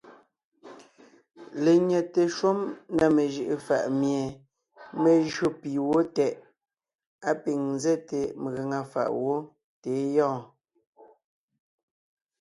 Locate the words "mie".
3.99-4.21